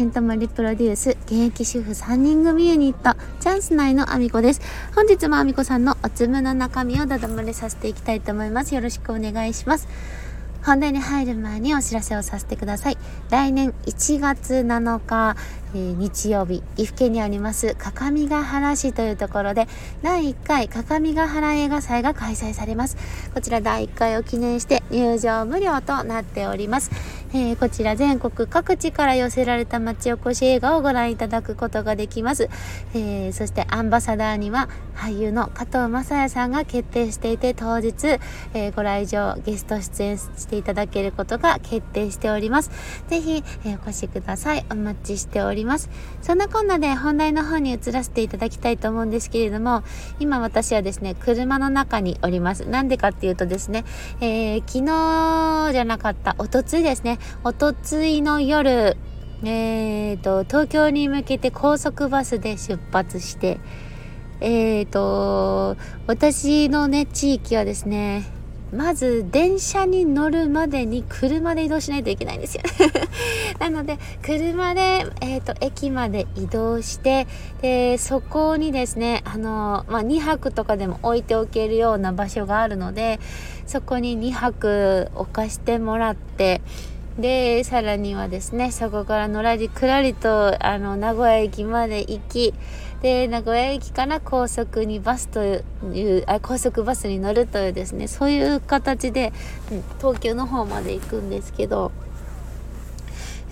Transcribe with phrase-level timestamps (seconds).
[0.00, 4.62] ケントマリプロデュース現役主婦3人組ユニットチャンス内のアミコです。
[4.94, 8.74] 本日もアミコさんのおつむの中身をダダ漏れさせていきたいと思います。
[8.74, 9.88] よろしくお願いします。
[10.64, 12.96] 本題に入る前にお知らせをさせてください。
[13.28, 15.36] 来年1月7日、
[15.74, 19.68] えー日曜日岐阜県にあります各務原市というところで
[20.02, 22.96] 第1回各務原映画祭が開催されます。
[23.34, 26.90] こちら第1回を記念して入場無料となっております。
[27.32, 32.48] えーこちら全国各地から寄せられた町おこし映画をご覧いただくことができます、
[32.94, 38.18] えーそしてアンバサダーには俳優の加藤雅也さんが決定していて当日、
[38.54, 42.70] えーご来場ゲスト出演していただけることが決定しております。
[43.08, 44.64] ぜひ、えお越しください。
[44.70, 45.90] お待ちしております。
[46.22, 49.82] そんなこんなで本題の方に移らせていただきたいと思うんですけれども
[50.18, 52.68] 今私はですね車の中におります。
[52.68, 53.84] なんでかっていうとですね、
[54.20, 58.96] え昨日じゃなかったおとついですねおとついの夜
[59.42, 63.58] えー、と東京に向けて高速バスで出発して
[64.40, 65.76] えー、と
[66.06, 68.24] 私のね地域はですね
[68.72, 72.62] まず電車に乗るまでに車で移動しないといけないんですよ。
[73.58, 77.26] なので車で、えー、と駅まで移動して
[77.62, 83.18] でそこにですねあの、まあ、2泊とかでも置いておけるような場所があるので
[83.66, 86.62] そこに2泊置かしてもらって
[87.18, 92.54] でさらにはですねそこからのらりくらりとあの名古屋駅まで行き
[93.02, 95.58] で名古屋駅から高速にバスとい
[96.18, 99.32] うあ高速バスに乗るというですねそういう形で
[99.98, 101.92] 東京の方まで行くんですけど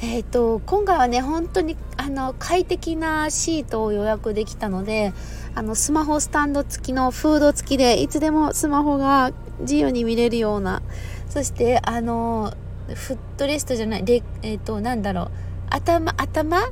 [0.00, 5.12] えー、と今回はね本当にあの快適なシートを予約できたので
[5.56, 10.82] あのスマホスタンド付きのフード付きでいつでもスマホが自由に見れるような
[11.28, 12.54] そしてあの
[12.94, 15.30] フットレストじゃないでえっ、となんだろう
[15.70, 16.70] 頭頭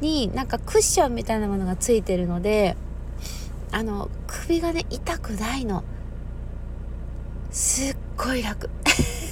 [0.00, 2.76] になんかクッションみたいなものがついてるので
[3.72, 5.84] あの首がね痛くないの。
[7.50, 8.70] すっごい楽。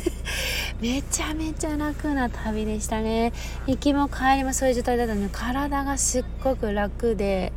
[0.81, 3.33] めちゃめちゃ楽な旅でしたね。
[3.67, 7.53] 行きも帰りもそういう状態だったので体がすっごく楽で、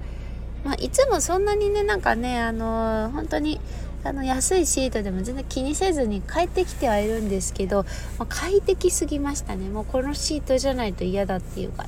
[0.64, 3.60] まあ、いつもそんなにねなんかねあの本当に
[4.08, 7.84] あの安いシートでも全然気にせずに帰ってきてはいるんですけど、
[8.18, 9.68] まあ快適すぎましたね。
[9.70, 11.86] もうこのシートじゃないと嫌だっていうか。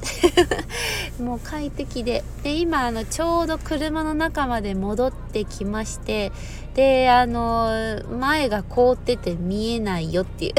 [1.24, 2.24] もう快適で。
[2.44, 6.32] で今あのちょうど車の中まで戻ってきまして
[6.76, 10.54] であの前が凍ってて見えないよっていう。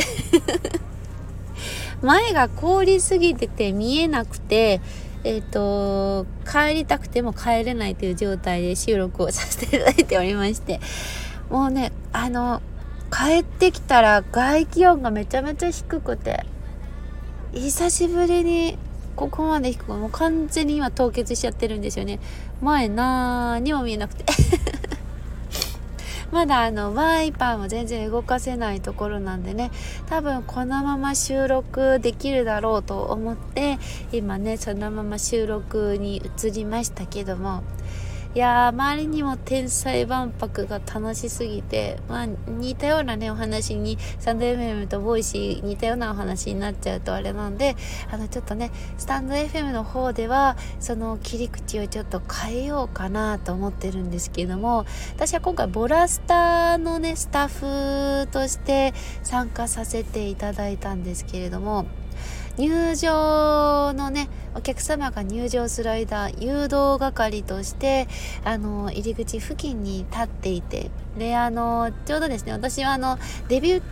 [2.01, 4.81] 前が凍りすぎてて見えなくて
[5.23, 10.81] えっ、と帰りたくても帰れないという状態で収録をさせていただいておりまして。
[11.51, 12.63] もうねあの
[13.11, 16.47] 帰ってきたら外気温がめちゃめちゃ低くて
[17.53, 18.79] 久しぶりに
[19.17, 22.21] ここまで低くもう完全に今凍結しちゃってるんですよね。
[22.63, 24.25] 前なーにも見えなくて。
[26.33, 29.73] まだあのワイパーも全然動かせないところなんでね
[30.09, 33.81] 多分このまま収録できるだろうと思って
[34.13, 37.65] 今ねそのまま収録に移りましたけども
[38.33, 47.75] いやあまりにも天才万博が楽しすぎて、まあ、似たようなねお話にサンド FM とボイシー似たようなお話になっちゃうとあれなんで
[48.09, 54.87] あのちょっとねスタンド FM の方ではその切り口をちょっと変えようかなと思ってるんですけども
[55.17, 61.87] 私は今回ボラスタのねスタッフとして参加させていただいたんですけれども
[62.61, 68.07] 入場のねお客様が入場する間誘導係として
[68.45, 73.19] あの入り口付近に立っていてであのちょうどですね私はあの
[73.49, 73.83] デビュー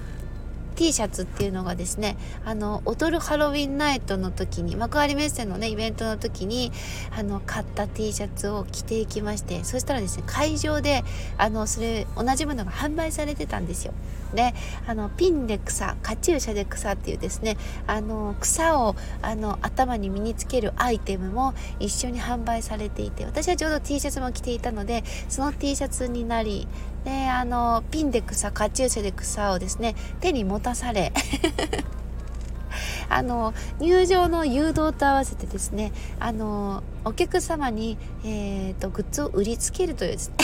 [0.76, 6.70] T シャツっていうのがですねあの踊るハロウィンナイトの時に幕張メッセのねイベントの時に
[7.10, 11.02] あの買った T シャツを着ていきましてそしたらですね会場で
[11.38, 13.94] あのそれ同じものが販売されてたんですよ。
[14.34, 14.54] で
[14.86, 26.68] あのピンで草カチューシャで草っていうですねあの草をあの頭に身につけるアイテムも一緒に販売されていて私はちょうど T シャツも着ていたのでその T シャツになり
[27.04, 31.12] であのピンで草カチューシャで草をですね手に持たされ
[33.08, 40.36] あの入場の誘導と合わせてですねあのお客様に、えー、とグッズを売りつけるというですね。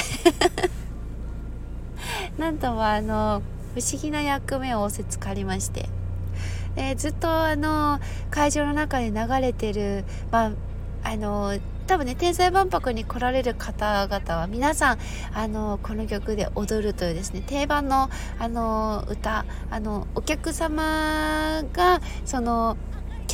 [2.39, 3.43] なんともあの
[3.75, 5.89] 不思議な役目を仰せつかりまして、
[6.77, 8.01] えー、ずっとあの
[8.31, 10.53] 会場の中で流れてる、まあ、
[11.03, 14.99] あの多分ね天才万博に来られる方々は皆さん
[15.35, 22.77] あのこの曲で踊るというですね定番のあの歌あのお客様がその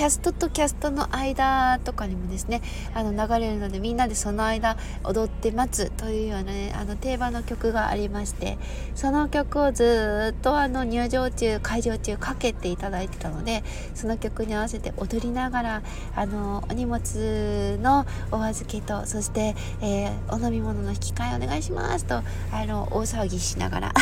[0.00, 2.62] キャストとキャストの間とかにもですね
[2.94, 8.56] あの流れるのでみんなでその間踊って待つというようなねあの定番の曲がありまして
[8.94, 13.62] その曲をずっとあの入場中会場中かけていただいてたので
[13.94, 15.82] その曲に合わせて踊りながら
[16.16, 22.22] あのお荷物のお預けとそして、えー、お飲み物の引き換えお願いしますと
[22.52, 23.92] あの大騒ぎしながら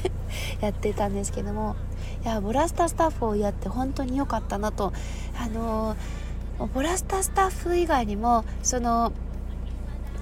[0.62, 1.76] やってたんですけども
[2.24, 4.92] いやボラスタスタッフをやって本当に良かったなと
[5.42, 5.96] あの
[6.72, 9.12] ボラスタスタッフ以外にもその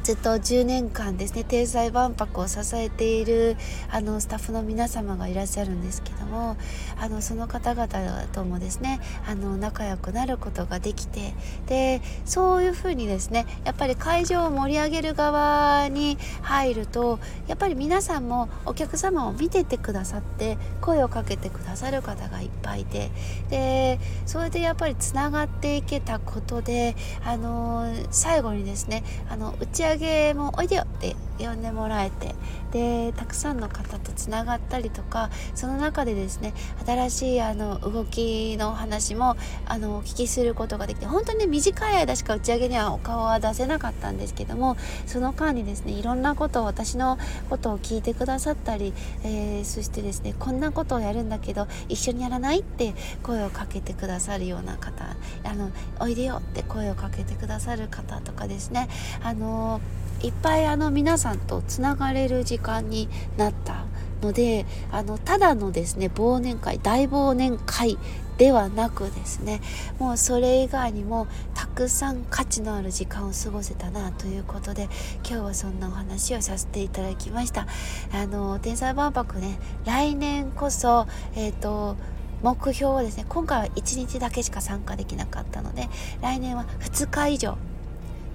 [0.03, 3.57] ずっと10年間ですね天才万博を支えている
[3.91, 6.57] あのスタッフの皆様がいらっしゃるんですけども
[6.99, 11.33] あのその方々ともですねあの仲良くなることができて
[11.67, 23.11] でそういうふうにですねやっぱり会場を盛り上げる側に入るとやっぱり皆さんもお客様を見ててくださって声をかけてくださる方がいっぱいいて
[23.49, 29.90] でそれでやっぱりつながっていけたことであの最後にですねあの打ち上げ
[30.35, 32.35] もおいでよって呼んでもらえて。
[32.73, 36.55] でたくさんの方とつながったりとかその中でですね
[36.87, 44.77] 新しいあの動きのお話もあのお聞きすることができて本当に短い間しか打ち上げにはお顔は出せなかったんですけども
[45.07, 48.93] その間にですねいろんなことを私のことを聞いてくださったり、
[49.25, 58.89] えー、そしてですねこんなことをやるんだけど一緒にやらないって声をかけてくださるような方あのおいでよって声をかけてくださる方とかですね
[59.23, 59.81] あの
[60.23, 63.85] いっぱいあの皆さんとつながれる時間になった
[64.23, 67.99] のであのただのですね忘年会大忘年会
[68.37, 69.61] ではなくですね
[69.99, 74.85] もうそれ以外にもたくさん価値のある時間を過ごせたなということで
[75.25, 77.67] 今日はそんなお話をさせていただきました。
[78.13, 81.97] あの天才万博ね来年こそえっ、ー、と
[82.43, 85.89] 目標はですね今回は1日だけしか参加できなかったので
[86.23, 87.59] 来年は2日以上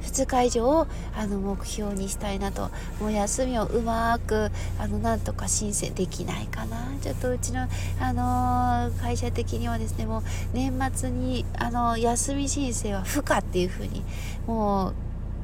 [0.05, 2.69] 2日以上をあの目標にしたいなと
[2.99, 6.85] もう休みをうまくあのなんとか申請できないかな。
[7.01, 7.67] ちょっとうちの、
[7.99, 10.23] あのー、会社的にはですねもう
[10.53, 14.03] 年末にあの休み申請は不可っていうふうに
[14.47, 14.93] もう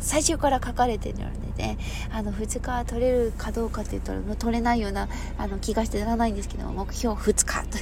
[0.01, 1.77] 最初から書かれてるのでね
[2.11, 5.07] あの2日取れるかどうかっていうと取れないような
[5.37, 7.77] あの気がしてならないんですけど目標2日と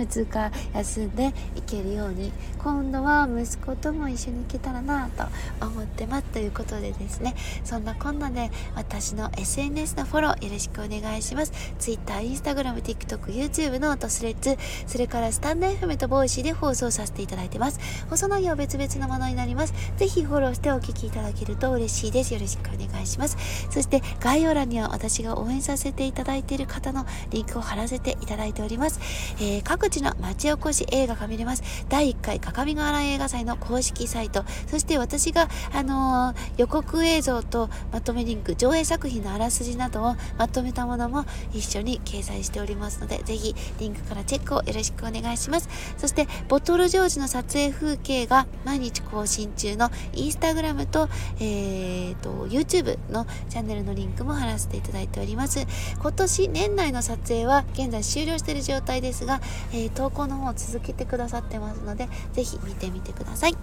[0.00, 5.24] 2 日休んでいけるように今度は息子とも一緒に行けたらなと
[5.64, 7.34] 思ってますということでですね
[7.64, 11.52] そんなこんなで私の SNS のフォローよろしくお願いします。
[11.78, 17.80] Twitter、Instagram、TikTok、YouTube のと、スレッズそれからスタンド FM とボイシーで放送させていただいてます。
[18.08, 19.74] 放送内容別々のものになります。
[19.96, 22.34] ぜひフォローしてお聞きただけると嬉しいです。
[22.34, 23.36] よろしくお願いします。
[23.70, 29.00] そして概要欄には私が応援させていただいている方のリンクを貼らせていただいております、
[29.40, 31.62] えー、各地の町おこし映画が見れます。
[31.88, 34.44] 第1回各務原映画祭の公式サイト。
[34.66, 45.68] そして私があのー、予告映像とまとめリンク上映作品のあらすじなどをまとめたものも一緒に掲載しておりますのでぜひリンクからチェックをよろしくお願いします。
[45.96, 51.01] そしてボトルジョージの撮影風景が毎日更新中のインスタグラムと
[51.40, 55.66] えーと、YouTube のチャンネルのリンクも貼らせていただいております
[56.00, 59.40] 今年年内の撮影は現在終了している状態ですが、
[59.72, 63.56] えー、投稿の方を続けてくださってますのでぜひ見てみてください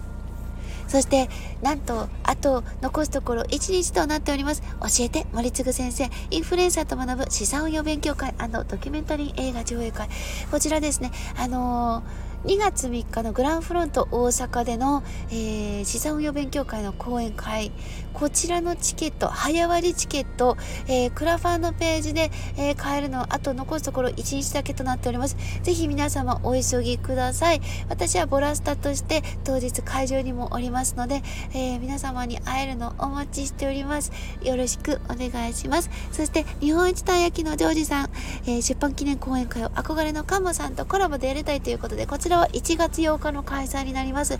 [0.90, 1.28] そして、
[1.62, 4.62] なんと、あと、残すところ1日となっております。
[4.80, 8.34] 教えて、森次先生、インフルエンサーと学ぶ資産運用勉強会
[8.68, 10.08] ドキュメンタリー映画上映会。
[10.50, 17.70] こちらですね、あのー2月3日のグランフロント大阪での、えー、資産運用勉強会の講演会。
[18.14, 20.56] こちらのチケット早割チケット、
[20.88, 25.36] えー、クラファンのページで、えー、買えるのあと残すところ1日だけとなっております。
[25.62, 27.60] ぜひ皆様お急ぎください。
[27.90, 34.12] 私はボラスタとして当日会場にもおりますので、え皆様に会えるのをお待ちしております。
[34.42, 35.90] よろしくお願いします。
[36.10, 38.10] そして日本一たい焼きのジョージさん、
[38.46, 44.34] え出版記念講演会を憧れのカモさんとコラボでやりたいということでこちらちらは1月8日の開催になります。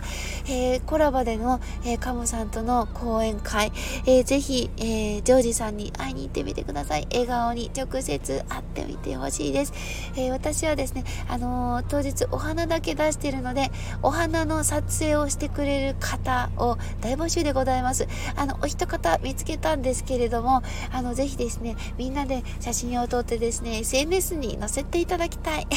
[0.45, 3.73] えー、コラボでの、えー、カモさんとの講演会、
[4.05, 7.07] えー、ぜひ、えー、ジョージさんに会いに行ってみてください。
[7.11, 9.73] 笑顔に直接会ってみてほしいです。
[10.15, 13.71] えー、私はですね、あのー、当日お花だけ出しているので、
[14.01, 18.07] お花の撮影をしてくれる方を大募集でございます。
[18.37, 25.67] あの、お一方見つけたんですけれども、あの、ぜひですね、みんなで写真を撮ってですね、SNS に載せていただきたい。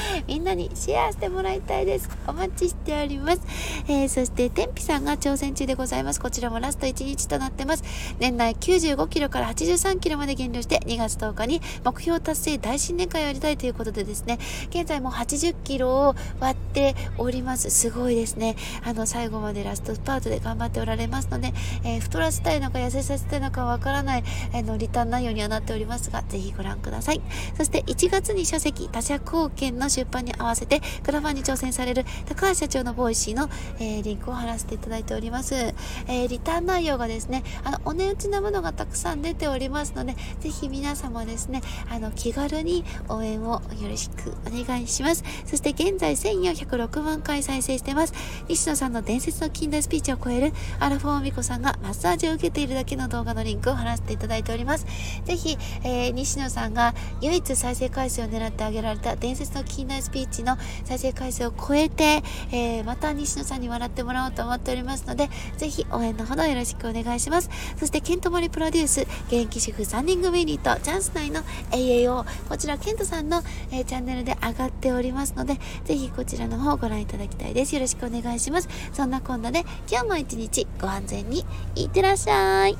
[0.26, 2.08] みんなにシェアしてもらいたいです。
[2.26, 3.40] お待ちしております。
[3.88, 6.20] えー、そして、天日さんが挑戦中でございます。
[6.20, 7.84] こちらもラスト1日となってます。
[8.18, 14.38] 年内95キロから83キロまで減量して、2月10日に目標達成大新年会をやりたいということでですね、
[14.70, 17.70] 現在も80キロを割っております。
[17.70, 18.56] すごいですね。
[18.84, 21.52] あの、最後までラストスパートで頑張っておられますので、
[21.84, 27.20] えー、太らせたいのか痩せさせたいのかわからない、あの、リターン内容にはなっておりますが、ぜひご覧ください。
[27.56, 35.54] そして、1月に書籍、他者貢献の出版に合わせてクラファンに挑戦される高橋社長のボイシーの、えー、リンクを貼らせていただいております。
[35.54, 45.24] えー、リターン内容がですね、あの、お値打ちなものがたくさん出ておりますので、ぜひ皆様ですね、あの、気軽に応援をよろしくお願いします。
[45.46, 48.14] そして現在1406万回再生してます。
[48.48, 54.86] 西野さんの伝説の近代スピーチを超えるアラフォーミコさんがマッサージを受けているだけの動画のリンクを貼らせていただいております。
[55.24, 67.50] ぜひ、えー、西野さんが唯一再生回数を狙ってあげられた伝説の近代スピーチの再生回数を超えて、えー、また西野さんに笑ってもらおうと思っておりますので、ぜひ応援のほどよろしくお願いします。
[67.76, 77.74] そして、ケントモリプロデュース、現役主婦3人組ユニット、チャンス内の AAO、こちら、ケントさんの、えー、チャンネルで上がっておりますので、ぜひこちらの方をご覧いただきたいです。
[77.74, 78.68] よろしくお願いします。
[78.92, 81.44] そんなこんなで、今日も一日ご安全に
[81.74, 82.76] いってらっしゃい。